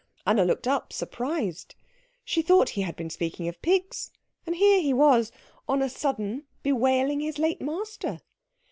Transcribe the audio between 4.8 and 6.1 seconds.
he was on a